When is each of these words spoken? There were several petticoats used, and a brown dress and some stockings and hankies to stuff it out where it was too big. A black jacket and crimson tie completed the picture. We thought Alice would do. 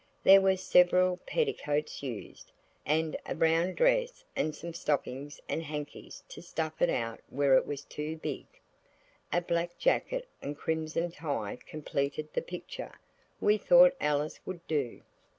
There 0.23 0.41
were 0.41 0.57
several 0.57 1.17
petticoats 1.27 2.01
used, 2.01 2.51
and 2.87 3.15
a 3.23 3.35
brown 3.35 3.75
dress 3.75 4.25
and 4.35 4.55
some 4.55 4.73
stockings 4.73 5.39
and 5.47 5.61
hankies 5.61 6.23
to 6.29 6.41
stuff 6.41 6.81
it 6.81 6.89
out 6.89 7.19
where 7.29 7.53
it 7.55 7.67
was 7.67 7.83
too 7.83 8.17
big. 8.17 8.47
A 9.31 9.41
black 9.41 9.77
jacket 9.77 10.27
and 10.41 10.57
crimson 10.57 11.11
tie 11.11 11.59
completed 11.67 12.29
the 12.33 12.41
picture. 12.41 12.93
We 13.39 13.59
thought 13.59 13.93
Alice 13.99 14.39
would 14.43 14.65
do. 14.65 15.01